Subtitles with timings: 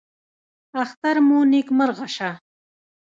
[0.83, 2.29] اختر مو نیکمرغه شه